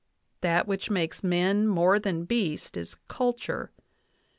[0.41, 3.69] That which makes men more than beast is culture.